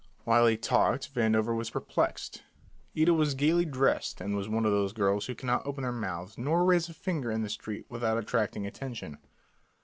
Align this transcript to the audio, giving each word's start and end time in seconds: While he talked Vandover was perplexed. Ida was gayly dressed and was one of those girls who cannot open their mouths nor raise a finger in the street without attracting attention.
While 0.23 0.47
he 0.47 0.57
talked 0.57 1.13
Vandover 1.13 1.55
was 1.55 1.69
perplexed. 1.69 2.41
Ida 2.97 3.13
was 3.13 3.35
gayly 3.35 3.65
dressed 3.65 4.19
and 4.19 4.35
was 4.35 4.49
one 4.49 4.65
of 4.65 4.71
those 4.71 4.93
girls 4.93 5.27
who 5.27 5.35
cannot 5.35 5.63
open 5.67 5.83
their 5.83 5.91
mouths 5.91 6.39
nor 6.39 6.65
raise 6.65 6.89
a 6.89 6.93
finger 6.95 7.29
in 7.29 7.43
the 7.43 7.49
street 7.49 7.85
without 7.87 8.17
attracting 8.17 8.65
attention. 8.65 9.19